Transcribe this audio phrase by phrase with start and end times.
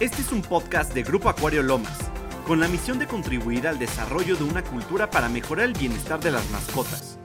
[0.00, 2.10] Este es un podcast de Grupo Acuario Lomas,
[2.46, 6.30] con la misión de contribuir al desarrollo de una cultura para mejorar el bienestar de
[6.30, 7.18] las mascotas.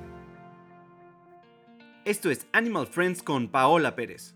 [2.03, 4.35] Esto es Animal Friends con Paola Pérez.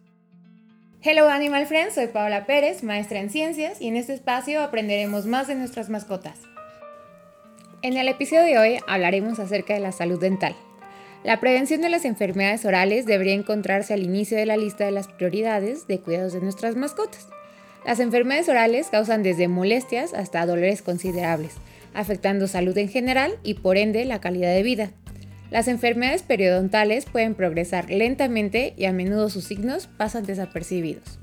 [1.01, 5.47] Hello Animal Friends, soy Paola Pérez, maestra en ciencias, y en este espacio aprenderemos más
[5.47, 6.39] de nuestras mascotas.
[7.81, 10.55] En el episodio de hoy hablaremos acerca de la salud dental.
[11.25, 15.09] La prevención de las enfermedades orales debería encontrarse al inicio de la lista de las
[15.09, 17.27] prioridades de cuidados de nuestras mascotas.
[17.85, 21.53] Las enfermedades orales causan desde molestias hasta dolores considerables,
[21.93, 24.91] afectando salud en general y por ende la calidad de vida.
[25.49, 31.19] Las enfermedades periodontales pueden progresar lentamente y a menudo sus signos pasan desapercibidos.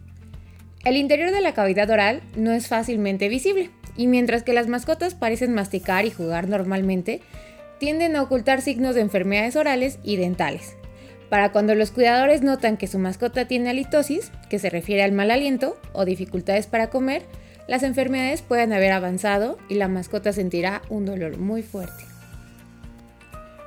[0.84, 5.14] El interior de la cavidad oral no es fácilmente visible, y mientras que las mascotas
[5.14, 7.22] parecen masticar y jugar normalmente,
[7.78, 10.76] tienden a ocultar signos de enfermedades orales y dentales,
[11.28, 15.30] para cuando los cuidadores notan que su mascota tiene halitosis, que se refiere al mal
[15.30, 17.22] aliento o dificultades para comer,
[17.66, 22.04] las enfermedades pueden haber avanzado y la mascota sentirá un dolor muy fuerte.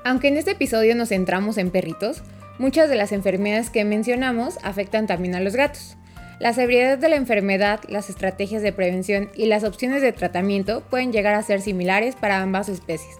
[0.06, 2.23] Aunque en este episodio nos centramos en perritos,
[2.58, 5.98] muchas de las enfermedades que mencionamos afectan también a los gatos.
[6.39, 11.11] La severidad de la enfermedad, las estrategias de prevención y las opciones de tratamiento pueden
[11.11, 13.17] llegar a ser similares para ambas especies.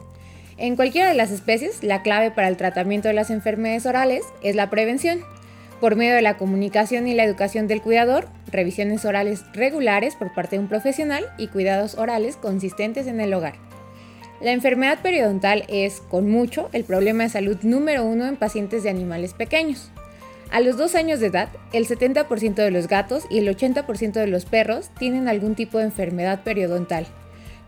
[0.60, 4.58] En cualquiera de las especies, la clave para el tratamiento de las enfermedades orales es
[4.58, 5.22] la prevención,
[5.80, 10.58] por medio de la comunicación y la educación del cuidador, revisiones orales regulares por parte
[10.58, 13.54] de un profesional y cuidados orales consistentes en el hogar.
[14.42, 18.90] La enfermedad periodontal es, con mucho, el problema de salud número uno en pacientes de
[18.90, 19.92] animales pequeños.
[20.52, 24.28] A los dos años de edad, el 70% de los gatos y el 80% de
[24.28, 27.08] los perros tienen algún tipo de enfermedad periodontal,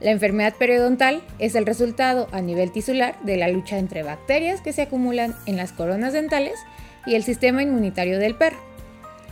[0.02, 4.74] la enfermedad periodontal es el resultado a nivel tisular de la lucha entre bacterias que
[4.74, 6.56] se acumulan en las coronas dentales
[7.06, 8.58] y el sistema inmunitario del perro.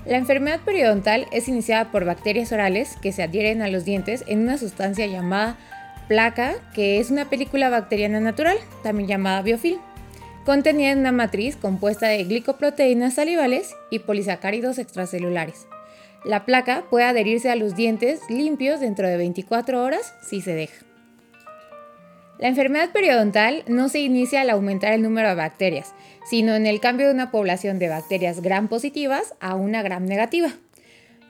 [0.06, 4.42] La enfermedad periodontal es iniciada por bacterias orales que se adhieren a los dientes en
[4.42, 5.58] una sustancia llamada
[6.08, 9.79] placa, que es una película bacteriana natural, también llamada biofilm,
[10.46, 15.68] contenida en una matriz compuesta de glicoproteínas salivales y polisacáridos extracelulares.
[16.25, 20.85] La placa puede adherirse a los dientes limpios dentro de 24 horas si se deja.
[22.40, 25.94] La enfermedad periodontal no se inicia al aumentar el número de bacterias,
[26.29, 30.53] sino en el cambio de una población de bacterias gram positivas a una gram negativa.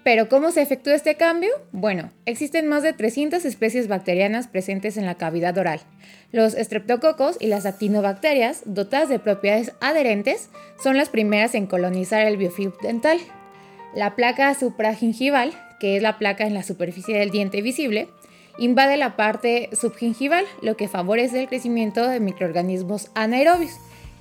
[0.04, 1.50] Pero ¿cómo se efectúa este cambio?
[1.72, 5.82] Bueno, existen más de 300 especies bacterianas presentes en la cavidad oral.
[6.32, 10.50] Los estreptococos y las actinobacterias, dotadas de propiedades adherentes,
[10.82, 13.20] son las primeras en colonizar el biofilm dental.
[13.94, 18.08] La placa supragingival, que es la placa en la superficie del diente visible,
[18.60, 23.72] invade la parte subgingival, lo que favorece el crecimiento de microorganismos anaerobios,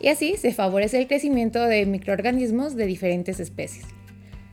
[0.01, 3.84] y así se favorece el crecimiento de microorganismos de diferentes especies.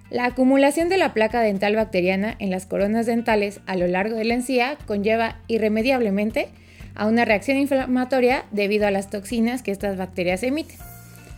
[0.09, 4.25] La acumulación de la placa dental bacteriana en las coronas dentales a lo largo de
[4.25, 6.50] la encía conlleva irremediablemente
[6.94, 10.78] a una reacción inflamatoria debido a las toxinas que estas bacterias emiten.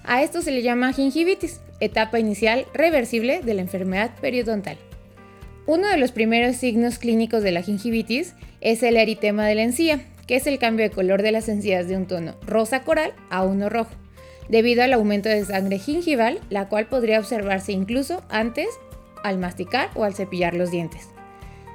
[0.04, 4.78] A esto se le llama gingivitis, etapa inicial reversible de la enfermedad periodontal.
[5.66, 10.00] Uno de los primeros signos clínicos de la gingivitis es el eritema de la encía,
[10.26, 13.44] que es el cambio de color de las encías de un tono rosa coral a
[13.44, 13.92] uno rojo,
[14.50, 18.68] debido al aumento de sangre gingival, la cual podría observarse incluso antes
[19.24, 21.10] al masticar o al cepillar los dientes.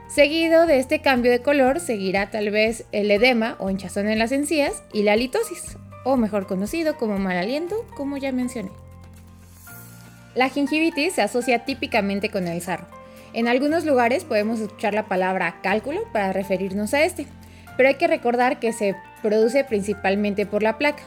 [0.09, 4.33] Seguido de este cambio de color seguirá tal vez el edema o hinchazón en las
[4.33, 8.71] encías y la litosis, o mejor conocido como mal aliento, como ya mencioné.
[10.35, 12.87] La gingivitis se asocia típicamente con el sarro.
[13.35, 17.27] En algunos lugares podemos escuchar la palabra cálculo para referirnos a este,
[17.77, 21.03] pero hay que recordar que se produce principalmente por la placa.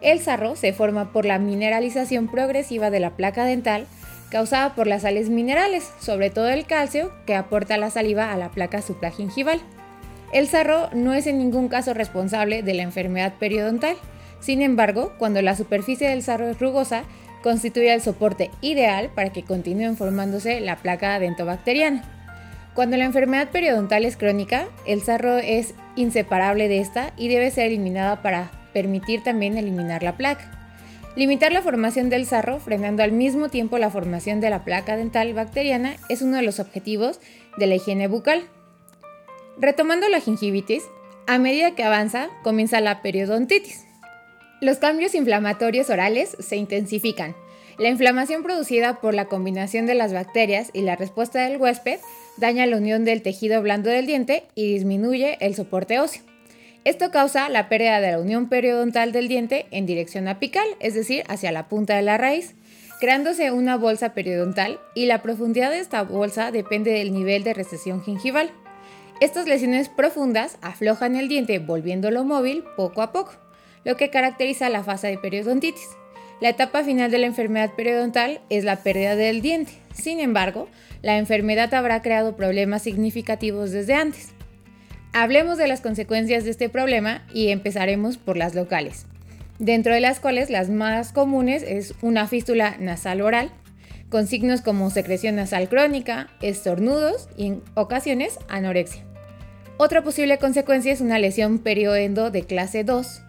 [0.00, 3.86] El sarro se forma por la mineralización progresiva de la placa dental
[4.30, 8.50] causada por las sales minerales, sobre todo el calcio que aporta la saliva a la
[8.50, 9.60] placa supragingival.
[10.32, 13.96] El sarro no es en ningún caso responsable de la enfermedad periodontal,
[14.40, 17.04] sin embargo, cuando la superficie del sarro es rugosa,
[17.42, 22.02] constituye el soporte ideal para que continúen formándose la placa dentobacteriana.
[22.74, 27.66] Cuando la enfermedad periodontal es crónica, el sarro es inseparable de esta y debe ser
[27.66, 30.52] eliminada para permitir también eliminar la placa.
[31.16, 35.34] Limitar la formación del sarro, frenando al mismo tiempo la formación de la placa dental
[35.34, 37.18] bacteriana, es uno de los objetivos
[37.56, 38.44] de la higiene bucal.
[39.58, 40.84] Retomando la gingivitis,
[41.26, 43.87] a medida que avanza, comienza la periodontitis.
[44.60, 47.36] Los cambios inflamatorios orales se intensifican.
[47.78, 52.00] La inflamación producida por la combinación de las bacterias y la respuesta del huésped
[52.38, 56.22] daña la unión del tejido blando del diente y disminuye el soporte óseo.
[56.84, 61.22] Esto causa la pérdida de la unión periodontal del diente en dirección apical, es decir,
[61.28, 62.54] hacia la punta de la raíz.
[63.00, 68.02] creándose una bolsa periodontal y la profundidad de esta bolsa depende del nivel de recesión
[68.02, 68.50] gingival.
[69.20, 73.34] Estas lesiones profundas aflojan el diente volviéndolo móvil poco a poco,
[73.88, 75.88] lo que caracteriza la fase de periodontitis.
[76.42, 79.72] La etapa final de la enfermedad periodontal es la pérdida del diente.
[79.94, 80.68] Sin embargo,
[81.00, 84.34] la enfermedad habrá creado problemas significativos desde antes.
[85.14, 89.06] Hablemos de las consecuencias de este problema y empezaremos por las locales,
[89.58, 93.50] dentro de las cuales las más comunes es una fístula nasal oral,
[94.10, 99.02] con signos como secreción nasal crónica, estornudos y en ocasiones anorexia.
[99.78, 103.22] Otra posible consecuencia es una lesión perioendo de clase 2,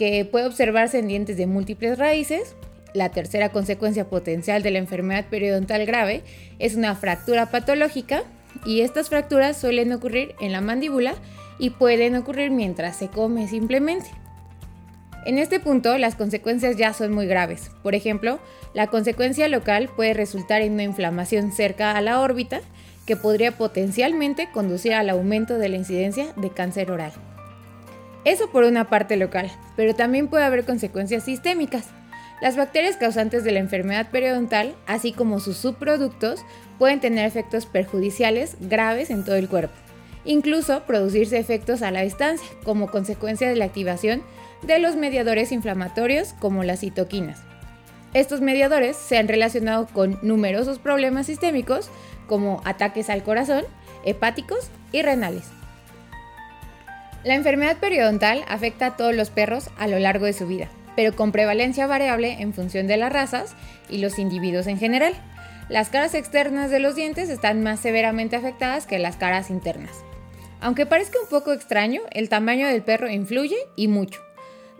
[0.00, 2.56] que puede observarse en dientes de múltiples raíces.
[2.94, 6.22] La tercera consecuencia potencial de la enfermedad periodontal grave
[6.58, 8.22] es una fractura patológica
[8.64, 11.16] y estas fracturas suelen ocurrir en la mandíbula
[11.58, 14.08] y pueden ocurrir mientras se come simplemente.
[15.26, 17.70] En este punto, las consecuencias ya son muy graves.
[17.82, 18.40] Por ejemplo,
[18.72, 22.62] la consecuencia local puede resultar en una inflamación cerca a la órbita
[23.04, 27.12] que podría potencialmente conducir al aumento de la incidencia de cáncer oral.
[28.24, 31.88] Eso por una parte local, pero también puede haber consecuencias sistémicas.
[32.42, 36.44] Las bacterias causantes de la enfermedad periodontal, así como sus subproductos,
[36.78, 39.74] pueden tener efectos perjudiciales graves en todo el cuerpo.
[40.24, 44.22] Incluso producirse efectos a la distancia, como consecuencia de la activación
[44.62, 47.42] de los mediadores inflamatorios como las citoquinas.
[48.12, 51.90] Estos mediadores se han relacionado con numerosos problemas sistémicos
[52.26, 53.64] como ataques al corazón,
[54.04, 55.44] hepáticos y renales.
[57.22, 61.14] La enfermedad periodontal afecta a todos los perros a lo largo de su vida, pero
[61.14, 63.54] con prevalencia variable en función de las razas
[63.90, 65.12] y los individuos en general.
[65.68, 70.02] Las caras externas de los dientes están más severamente afectadas que las caras internas.
[70.62, 74.20] Aunque parezca un poco extraño, el tamaño del perro influye y mucho.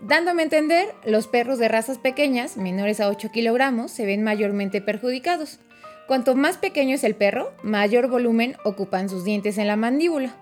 [0.01, 4.81] Dándome a entender, los perros de razas pequeñas, menores a 8 kilogramos, se ven mayormente
[4.81, 5.59] perjudicados.
[6.07, 10.40] Cuanto más pequeño es el perro, mayor volumen ocupan sus dientes en la mandíbula.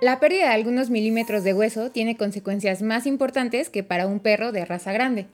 [0.00, 4.52] La pérdida de algunos milímetros de hueso tiene consecuencias más importantes que para un perro
[4.52, 5.26] de raza grande.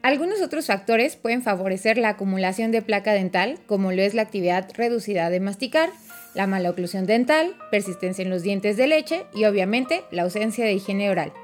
[0.00, 4.70] Algunos otros factores pueden favorecer la acumulación de placa dental, como lo es la actividad
[4.74, 5.90] reducida de masticar,
[6.32, 10.72] la mala oclusión dental, persistencia en los dientes de leche y obviamente la ausencia de
[10.72, 11.34] higiene oral.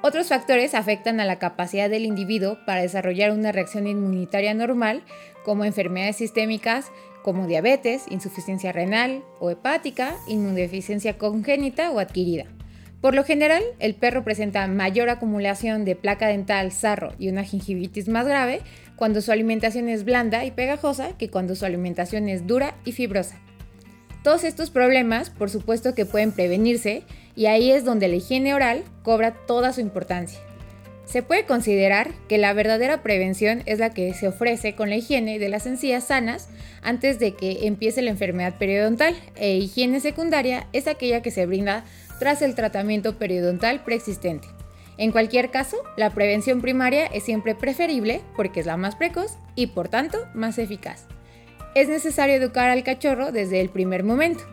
[0.00, 5.02] Otros factores afectan a la capacidad del individuo para desarrollar una reacción inmunitaria normal,
[5.44, 6.90] como enfermedades sistémicas
[7.22, 12.46] como diabetes, insuficiencia renal o hepática, inmunodeficiencia congénita o adquirida.
[13.00, 18.08] Por lo general, el perro presenta mayor acumulación de placa dental, sarro y una gingivitis
[18.08, 18.60] más grave
[18.96, 23.40] cuando su alimentación es blanda y pegajosa que cuando su alimentación es dura y fibrosa.
[24.22, 28.84] Todos estos problemas, por supuesto que pueden prevenirse, y ahí es donde la higiene oral
[29.02, 30.38] cobra toda su importancia.
[31.10, 35.40] Se puede considerar que la verdadera prevención es la que se ofrece con la higiene
[35.40, 36.48] de las encías sanas
[36.82, 41.84] antes de que empiece la enfermedad periodontal e higiene secundaria es aquella que se brinda
[42.20, 44.46] tras el tratamiento periodontal preexistente.
[44.98, 49.66] En cualquier caso, la prevención primaria es siempre preferible porque es la más precoz y
[49.66, 51.06] por tanto más eficaz.
[51.74, 54.44] Es necesario educar al cachorro desde el primer momento.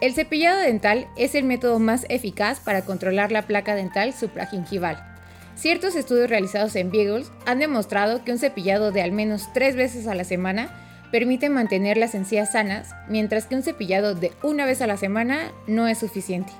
[0.00, 5.15] El cepillado dental es el método más eficaz para controlar la placa dental supragingival
[5.56, 10.06] Ciertos estudios realizados en Beagles han demostrado que un cepillado de al menos tres veces
[10.06, 10.70] a la semana
[11.10, 15.52] permite mantener las encías sanas, mientras que un cepillado de una vez a la semana
[15.66, 16.52] no es suficiente.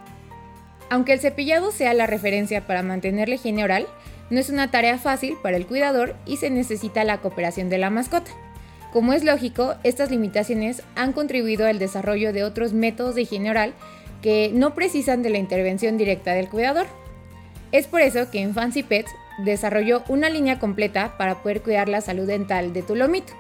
[0.89, 3.87] Aunque el cepillado sea la referencia para mantener la higiene oral,
[4.31, 7.91] no es una tarea fácil para el cuidador y se necesita la cooperación de la
[7.91, 8.31] mascota.
[8.93, 13.75] Como es lógico, estas limitaciones han contribuido al desarrollo de otros métodos de higiene oral
[14.23, 16.87] que no precisan de la intervención directa del cuidador.
[17.73, 22.01] Es por eso que en Fancy Pets desarrolló una línea completa para poder cuidar la
[22.01, 23.33] salud dental de tu lomito.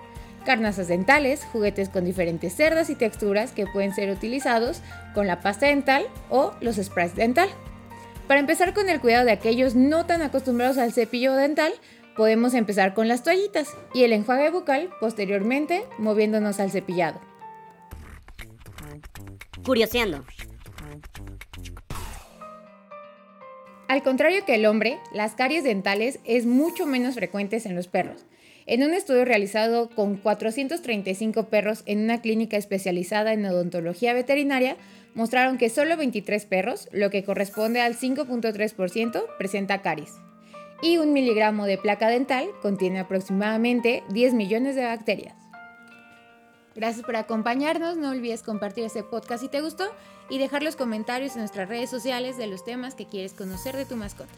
[0.44, 4.80] Carnazas dentales, juguetes con diferentes cerdas y texturas que pueden ser utilizados
[5.14, 7.48] con la pasta dental o los sprays dental.
[8.28, 11.72] Para empezar con el cuidado de aquellos no tan acostumbrados al cepillo dental,
[12.16, 17.20] podemos empezar con las toallitas y el enjuague bucal posteriormente moviéndonos al cepillado.
[19.64, 20.24] Curioseando.
[23.88, 28.24] Al contrario que el hombre, las caries dentales es mucho menos frecuentes en los perros.
[28.66, 34.76] En un estudio realizado con 435 perros en una clínica especializada en odontología veterinaria,
[35.14, 40.14] mostraron que solo 23 perros, lo que corresponde al 5.3%, presenta caries.
[40.82, 45.45] Y un miligramo de placa dental contiene aproximadamente 10 millones de bacterias.
[46.76, 49.84] Gracias por acompañarnos, no olvides compartir este podcast si te gustó
[50.28, 53.86] y dejar los comentarios en nuestras redes sociales de los temas que quieres conocer de
[53.86, 54.34] tu mascota.